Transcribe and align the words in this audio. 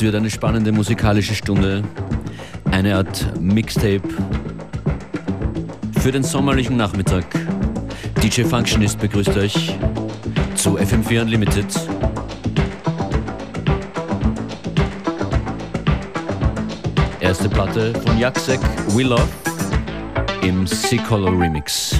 Wird 0.00 0.14
eine 0.14 0.30
spannende 0.30 0.72
musikalische 0.72 1.34
Stunde, 1.34 1.82
eine 2.70 2.96
Art 2.96 3.38
Mixtape 3.38 4.00
für 6.00 6.10
den 6.10 6.22
sommerlichen 6.22 6.78
Nachmittag. 6.78 7.26
DJ 8.22 8.44
Functionist 8.44 8.98
begrüßt 8.98 9.36
euch 9.36 9.76
zu 10.54 10.78
FM4 10.78 11.20
Unlimited. 11.20 11.66
Erste 17.20 17.50
Platte 17.50 17.92
von 18.00 18.18
Jaksek, 18.18 18.60
We 18.88 19.02
Love 19.02 19.28
im 20.40 20.66
C-Color 20.66 21.38
Remix. 21.38 21.99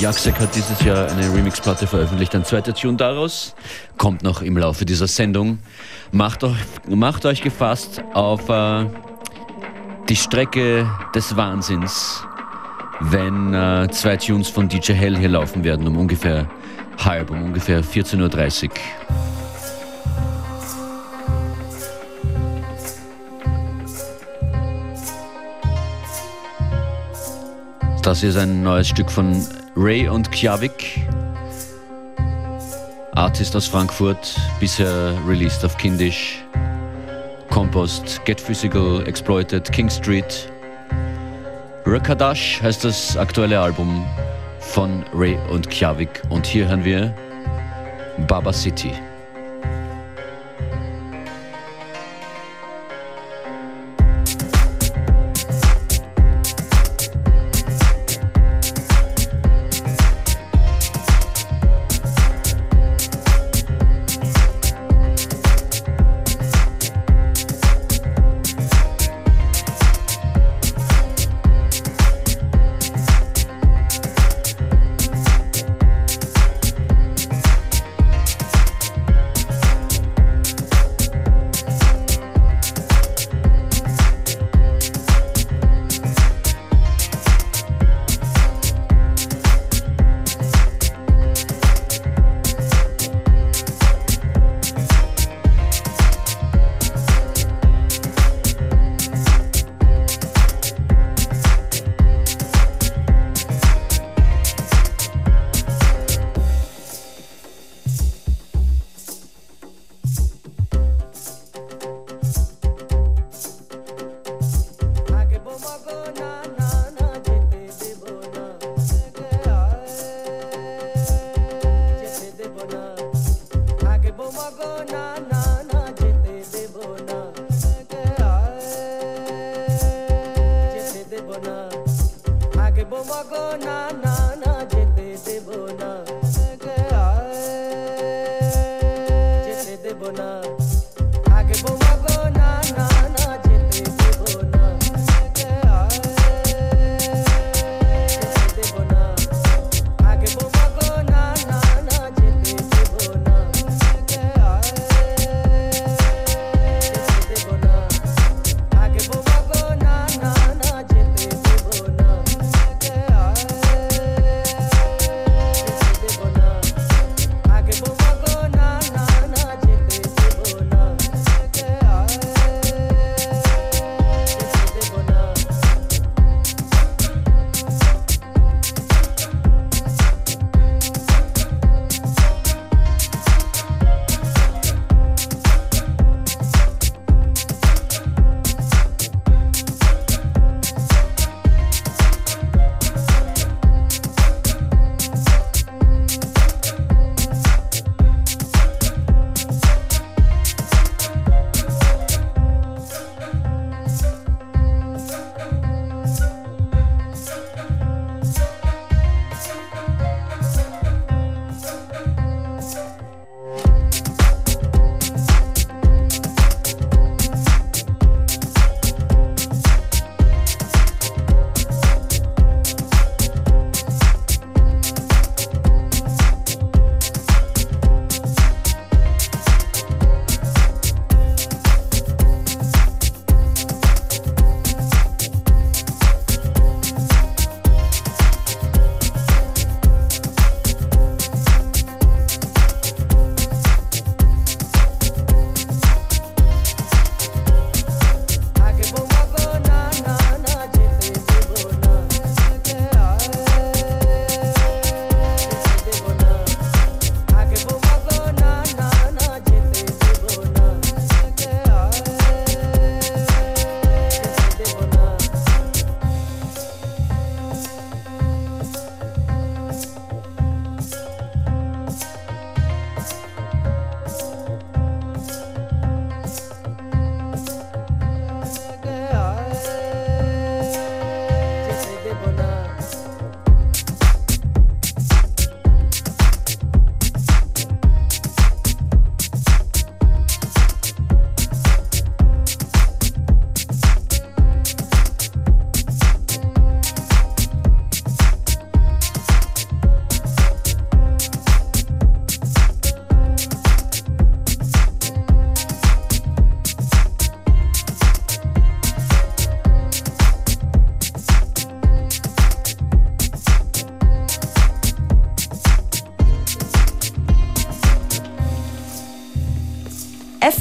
Jaksek 0.00 0.40
hat 0.40 0.54
dieses 0.54 0.82
Jahr 0.82 1.10
eine 1.10 1.30
Remix-Platte 1.34 1.86
veröffentlicht. 1.86 2.34
Ein 2.34 2.42
zweiter 2.46 2.72
Tune 2.72 2.96
daraus 2.96 3.54
kommt 3.98 4.22
noch 4.22 4.40
im 4.40 4.56
Laufe 4.56 4.86
dieser 4.86 5.06
Sendung. 5.06 5.58
Macht 6.10 6.42
euch, 6.42 6.56
macht 6.88 7.26
euch 7.26 7.42
gefasst 7.42 8.02
auf 8.14 8.48
äh, 8.48 8.86
die 10.08 10.16
Strecke 10.16 10.90
des 11.14 11.36
Wahnsinns, 11.36 12.24
wenn 13.00 13.52
äh, 13.52 13.88
zwei 13.90 14.16
Tunes 14.16 14.48
von 14.48 14.70
DJ 14.70 14.94
Hell 14.94 15.18
hier 15.18 15.28
laufen 15.28 15.64
werden, 15.64 15.86
um 15.86 15.98
ungefähr 15.98 16.48
halb, 17.04 17.30
um 17.30 17.42
ungefähr 17.42 17.84
14.30 17.84 18.70
Uhr. 18.70 18.70
Das 28.02 28.22
ist 28.22 28.38
ein 28.38 28.62
neues 28.62 28.88
Stück 28.88 29.10
von 29.10 29.44
Ray 29.82 30.06
und 30.06 30.30
Kjavik. 30.30 31.06
Artist 33.12 33.56
aus 33.56 33.66
Frankfurt, 33.66 34.38
bisher 34.60 35.14
released 35.26 35.64
auf 35.64 35.74
Kindisch. 35.78 36.44
Compost, 37.48 38.22
Get 38.26 38.38
Physical, 38.38 39.02
Exploited, 39.08 39.72
King 39.72 39.88
Street. 39.88 40.52
Rakadash 41.86 42.60
heißt 42.60 42.84
das 42.84 43.16
aktuelle 43.16 43.58
Album 43.58 44.04
von 44.58 45.02
Ray 45.14 45.38
und 45.50 45.70
Kjavik. 45.70 46.20
Und 46.28 46.44
hier 46.44 46.68
hören 46.68 46.84
wir 46.84 47.14
Baba 48.28 48.52
City. 48.52 48.92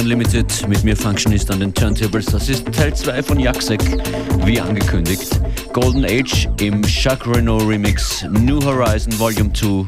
FM4 0.00 0.02
Unlimited 0.02 0.68
mit 0.68 0.82
mir 0.84 0.96
Functionist 0.96 1.50
an 1.50 1.60
den 1.60 1.74
Turntables. 1.74 2.26
Das 2.26 2.48
ist 2.48 2.64
Teil 2.72 2.94
2 2.94 3.22
von 3.22 3.38
Jaksek, 3.38 3.80
wie 4.44 4.60
angekündigt. 4.60 5.28
Golden 5.72 6.04
Age 6.04 6.48
im 6.60 6.82
Jacques 6.84 7.26
Renault 7.26 7.66
Remix, 7.68 8.24
New 8.30 8.62
Horizon 8.64 9.18
Volume 9.18 9.52
2, 9.52 9.84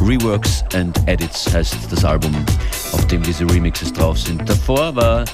Reworks 0.00 0.62
and 0.74 0.96
Edits 1.06 1.52
heißt 1.52 1.76
das 1.90 2.04
Album, 2.04 2.34
auf 2.92 3.06
dem 3.06 3.22
diese 3.22 3.48
Remixes 3.48 3.92
drauf 3.92 4.18
sind. 4.18 4.46
Davor 4.48 4.94
war 4.94 5.24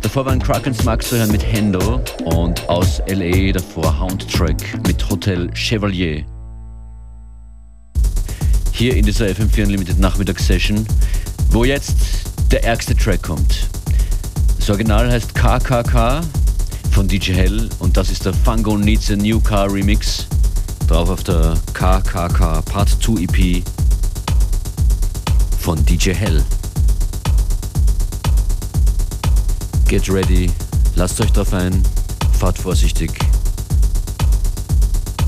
Davor 0.00 0.26
war 0.26 0.32
ein 0.32 0.42
Krakens 0.42 0.84
Max 0.84 1.08
zu 1.08 1.16
hören 1.16 1.30
mit 1.30 1.44
Hendo 1.44 2.00
und 2.24 2.68
aus 2.68 3.00
LA 3.08 3.52
davor 3.52 4.00
Houndtrack 4.00 4.86
mit 4.86 5.08
Hotel 5.08 5.50
Chevalier. 5.54 6.24
Hier 8.72 8.96
in 8.96 9.04
dieser 9.04 9.26
FM4 9.26 9.64
Unlimited 9.64 9.98
Nachmittagssession, 9.98 10.86
wo 11.50 11.64
jetzt 11.64 11.96
der 12.50 12.64
ärgste 12.64 12.96
Track 12.96 13.22
kommt. 13.22 13.71
Das 14.62 14.70
Original 14.70 15.10
heißt 15.10 15.34
KKK 15.34 16.20
von 16.92 17.08
DJ 17.08 17.32
Hell 17.32 17.68
und 17.80 17.96
das 17.96 18.10
ist 18.10 18.24
der 18.24 18.32
Fungo 18.32 18.78
Needs 18.78 19.10
a 19.10 19.16
New 19.16 19.40
Car 19.40 19.68
Remix. 19.68 20.28
Drauf 20.86 21.10
auf 21.10 21.24
der 21.24 21.54
KKK 21.74 22.62
Part 22.62 22.88
2 23.02 23.22
EP 23.22 23.64
von 25.58 25.84
DJ 25.84 26.10
Hell. 26.10 26.44
Get 29.88 30.08
ready, 30.08 30.48
lasst 30.94 31.20
euch 31.20 31.32
drauf 31.32 31.52
ein, 31.52 31.82
fahrt 32.38 32.56
vorsichtig 32.56 33.10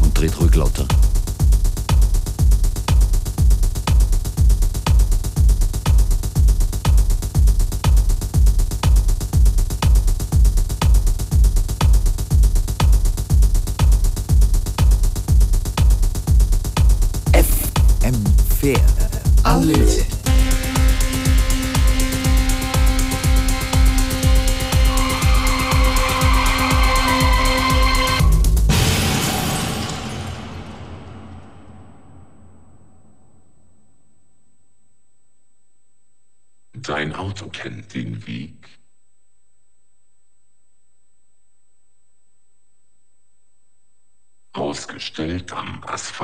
und 0.00 0.16
dreht 0.16 0.40
ruhig 0.40 0.54
lauter. 0.54 0.86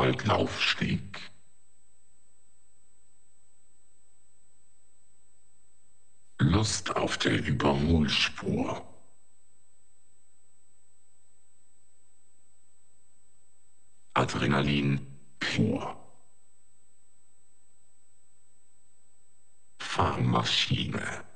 Am 0.00 0.08
Asphaltlaufsteg. 0.08 1.30
Lust 6.38 6.96
auf 6.96 7.18
der 7.18 7.44
Überholspur. 7.44 8.86
Adrenalin 14.14 15.06
pur. 15.38 15.96
Fahrmaschine. 19.78 21.29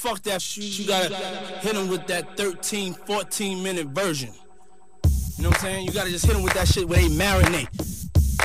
Fuck 0.00 0.22
that 0.22 0.40
shit. 0.40 0.64
You 0.78 0.86
gotta 0.86 1.14
hit 1.14 1.76
him 1.76 1.88
with 1.88 2.06
that 2.06 2.36
13, 2.38 2.94
14 2.94 3.62
minute 3.62 3.88
version. 3.88 4.30
You 5.36 5.44
know 5.44 5.50
what 5.50 5.58
I'm 5.58 5.62
saying? 5.62 5.86
You 5.86 5.92
gotta 5.92 6.08
just 6.08 6.24
hit 6.24 6.32
them 6.32 6.42
with 6.42 6.54
that 6.54 6.68
shit 6.68 6.88
where 6.88 6.98
they 6.98 7.08
marinate. 7.08 7.68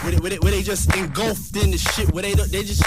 Where 0.04 0.12
they, 0.12 0.18
where 0.18 0.30
they, 0.32 0.38
where 0.40 0.52
they 0.52 0.62
just 0.62 0.94
engulfed 0.96 1.56
in 1.56 1.72
the 1.72 1.78
shit. 1.78 2.12
Where 2.14 2.24
they, 2.24 2.34
they 2.34 2.64
just. 2.64 2.84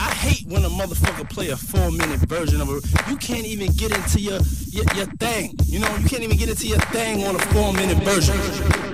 I 0.00 0.10
hate 0.10 0.46
when 0.48 0.64
a 0.64 0.68
motherfucker 0.68 1.30
play 1.30 1.50
a 1.50 1.56
four 1.56 1.92
minute 1.92 2.20
version 2.28 2.60
of 2.60 2.68
it. 2.70 2.84
You 3.08 3.16
can't 3.16 3.46
even 3.46 3.70
get 3.72 3.96
into 3.96 4.20
your, 4.20 4.40
your, 4.70 4.84
your 4.96 5.06
thing. 5.16 5.54
You 5.66 5.78
know, 5.78 5.96
you 5.96 6.08
can't 6.08 6.22
even 6.22 6.36
get 6.36 6.48
into 6.48 6.66
your 6.66 6.80
thing 6.90 7.24
on 7.24 7.36
a 7.36 7.38
four 7.38 7.72
minute 7.72 7.98
version. 7.98 8.85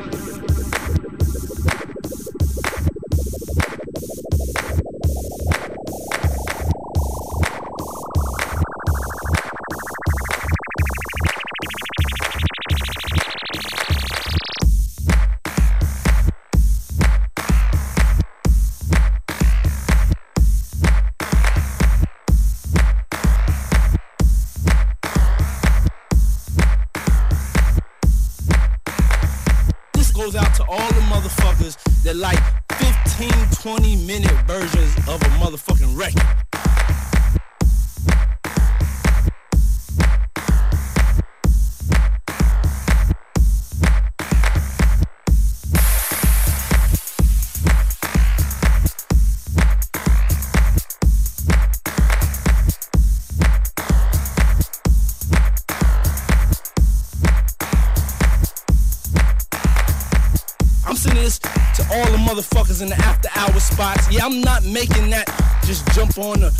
All 61.92 62.10
the 62.10 62.18
motherfuckers 62.18 62.80
in 62.80 62.88
the 62.88 62.96
after 62.96 63.28
hour 63.34 63.60
spots. 63.60 64.10
Yeah, 64.10 64.24
I'm 64.24 64.40
not 64.40 64.64
making 64.64 65.10
that 65.10 65.26
just 65.64 65.86
jump 65.92 66.18
on 66.18 66.40
the 66.40 66.52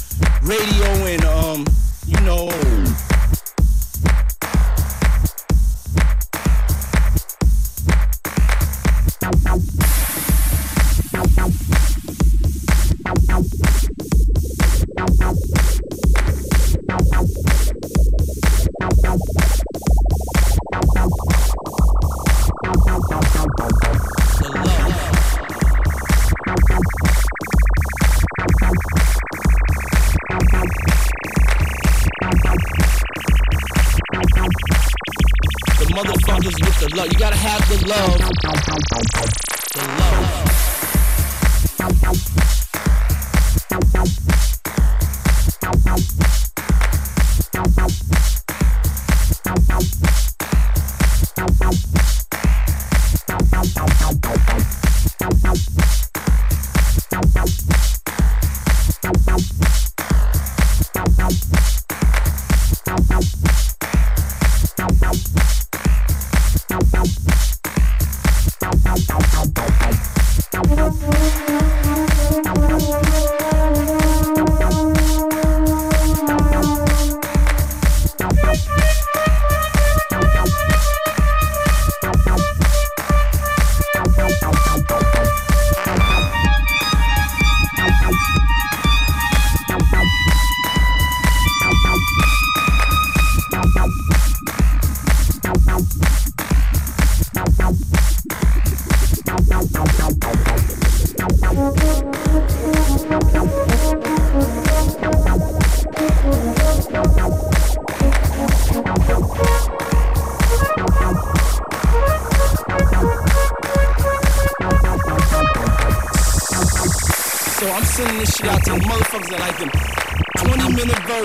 radio 0.42 0.87
and 1.07 1.25
um, 1.25 1.66
you 2.07 2.21
know. 2.21 3.12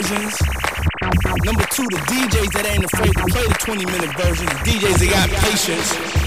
Versions. 0.01 0.39
Number 1.43 1.65
two, 1.71 1.83
the 1.89 1.97
DJs 2.05 2.51
that 2.53 2.65
ain't 2.67 2.85
afraid 2.85 3.13
to 3.13 3.25
play 3.25 3.47
the 3.47 3.55
20 3.59 3.85
minute 3.85 4.15
versions. 4.15 4.49
The 4.49 4.69
DJs 4.69 4.99
that 4.99 5.09
got 5.09 5.29
patience. 5.41 6.26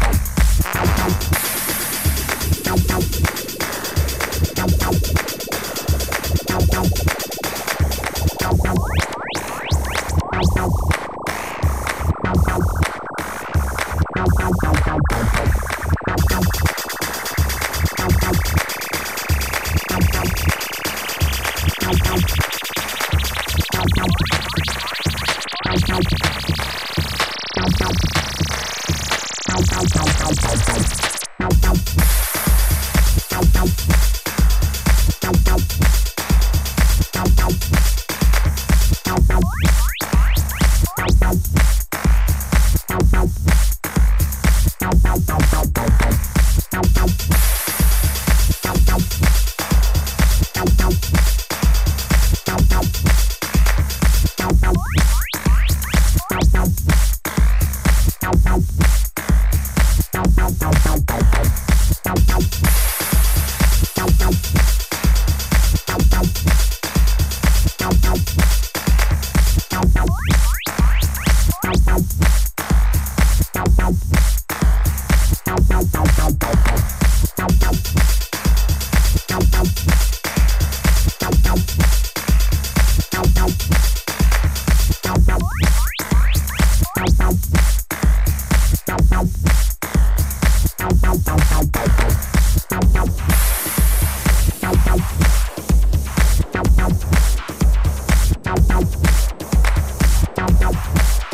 Bye. 100.81 101.30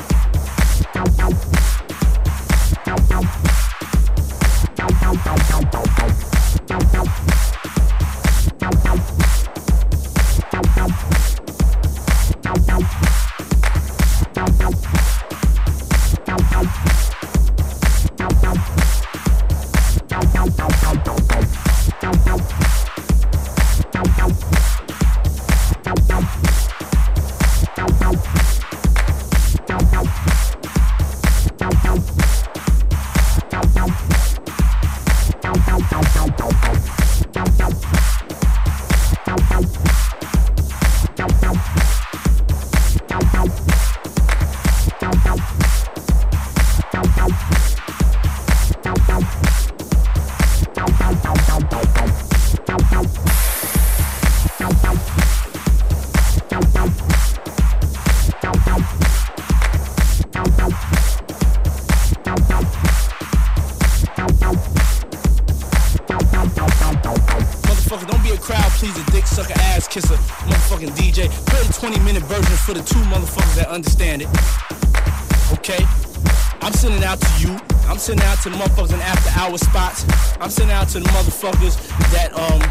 Motherfuckers 81.37 81.77
that, 82.11 82.33
um, 82.33 82.61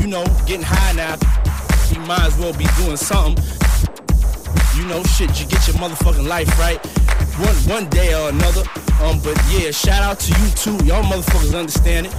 you 0.00 0.06
know, 0.06 0.24
getting 0.46 0.64
high 0.64 0.92
now. 0.92 1.16
You 1.92 2.00
might 2.06 2.26
as 2.26 2.36
well 2.38 2.52
be 2.52 2.66
doing 2.82 2.96
something. 2.96 3.42
You 4.76 4.86
know, 4.86 5.02
shit, 5.04 5.40
you 5.40 5.46
get 5.46 5.66
your 5.66 5.76
motherfucking 5.76 6.26
life 6.26 6.48
right. 6.58 6.84
One 7.38 7.54
one 7.82 7.90
day 7.90 8.14
or 8.14 8.28
another. 8.30 8.62
Um, 9.02 9.20
but 9.20 9.36
yeah, 9.50 9.70
shout 9.70 10.02
out 10.02 10.18
to 10.20 10.32
you 10.40 10.50
too. 10.50 10.84
Y'all 10.84 11.02
motherfuckers 11.02 11.56
understand 11.56 12.06
it. 12.06 12.14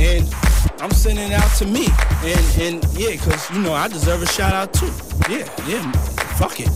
And 0.00 0.34
I'm 0.80 0.90
sending 0.90 1.30
it 1.30 1.34
out 1.34 1.50
to 1.58 1.66
me. 1.66 1.86
And 2.22 2.60
and 2.60 2.84
yeah, 2.94 3.16
cause 3.16 3.50
you 3.50 3.60
know 3.60 3.72
I 3.72 3.88
deserve 3.88 4.22
a 4.22 4.26
shout 4.26 4.52
out 4.52 4.72
too. 4.72 4.90
Yeah, 5.28 5.48
yeah. 5.68 5.92
Fuck 6.38 6.60
it. 6.60 6.70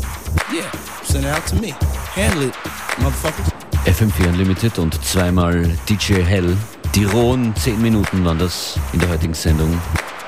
Yeah, 0.52 0.70
send 1.02 1.24
it 1.24 1.30
out 1.30 1.46
to 1.48 1.56
me. 1.56 1.74
Handle 2.14 2.48
it, 2.48 2.54
motherfuckers. 2.98 3.52
FM4 3.86 4.28
Unlimited 4.28 4.78
und 4.78 4.94
zweimal 5.04 5.62
DJ 5.86 6.22
Hell. 6.22 6.56
Die 6.96 7.04
rohen 7.04 7.54
10 7.54 7.82
Minuten 7.82 8.24
waren 8.24 8.38
das 8.38 8.80
in 8.94 9.00
der 9.00 9.10
heutigen 9.10 9.34
Sendung. 9.34 9.78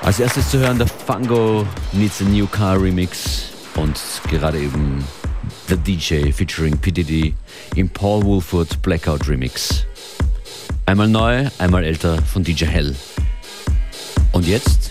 Als 0.03 0.21
erstes 0.21 0.51
zu 0.51 0.59
hören 0.59 0.77
der 0.77 0.87
Fango 0.87 1.67
Needs 1.93 2.21
a 2.21 2.25
New 2.25 2.47
Car 2.47 2.79
Remix 2.79 3.45
und 3.75 3.99
gerade 4.29 4.61
eben 4.61 5.03
The 5.69 5.79
DJ 5.79 6.31
featuring 6.31 6.77
PDD 6.77 7.33
im 7.75 7.89
Paul 7.89 8.23
Woolford 8.23 8.83
Blackout 8.83 9.27
Remix. 9.27 9.87
Einmal 10.85 11.09
neu, 11.09 11.49
einmal 11.57 11.85
älter 11.85 12.21
von 12.21 12.45
DJ 12.45 12.67
Hell. 12.67 12.95
Und 14.33 14.47
jetzt 14.47 14.91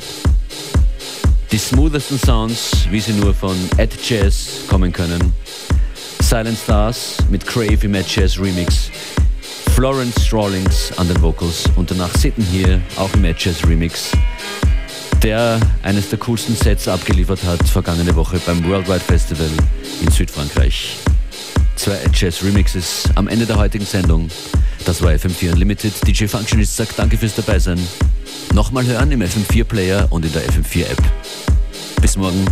die 1.51 1.59
smoothesten 1.59 2.17
Sounds, 2.17 2.87
wie 2.89 2.99
sie 2.99 3.13
nur 3.13 3.35
von 3.35 3.55
Ed 3.77 3.91
Jazz 4.03 4.63
kommen 4.67 4.91
können. 4.91 5.31
Silent 6.21 6.57
Stars 6.57 7.17
mit 7.29 7.45
Crave 7.45 7.83
im 7.83 7.93
Ed 7.93 8.07
Jazz 8.07 8.39
Remix. 8.39 8.89
Florence 9.77 10.25
Strawlings 10.25 10.91
an 10.97 11.07
den 11.07 11.21
Vocals 11.21 11.65
und 11.75 11.91
danach 11.91 12.11
Sitten 12.17 12.41
hier 12.41 12.81
auch 12.95 13.13
im 13.13 13.23
Jazz 13.23 13.63
Remix. 13.63 14.09
Der 15.21 15.59
eines 15.83 16.09
der 16.09 16.17
coolsten 16.17 16.55
Sets 16.55 16.87
abgeliefert 16.87 17.43
hat 17.43 17.61
vergangene 17.69 18.15
Woche 18.15 18.41
beim 18.43 18.67
Worldwide 18.67 19.01
Festival 19.01 19.47
in 20.01 20.09
Südfrankreich. 20.09 20.97
Zwei 21.75 21.93
Ed 21.93 22.19
Jazz 22.19 22.43
Remixes 22.43 23.03
am 23.13 23.27
Ende 23.27 23.45
der 23.45 23.59
heutigen 23.59 23.85
Sendung. 23.85 24.29
Das 24.83 25.03
war 25.03 25.11
FM4 25.11 25.51
Unlimited. 25.51 25.93
DJ 26.07 26.25
Functionist 26.25 26.75
sagt 26.75 26.97
danke 26.97 27.15
fürs 27.15 27.35
Dabeisein. 27.35 27.79
Nochmal 28.55 28.83
hören 28.83 29.11
im 29.11 29.21
FM4 29.21 29.63
Player 29.63 30.07
und 30.09 30.25
in 30.25 30.33
der 30.33 30.41
FM4 30.49 30.85
App. 30.87 31.03
Bis 32.01 32.17
morgen. 32.17 32.47